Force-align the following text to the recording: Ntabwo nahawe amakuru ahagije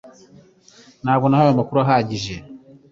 Ntabwo 1.03 1.25
nahawe 1.27 1.49
amakuru 1.53 1.77
ahagije 1.81 2.35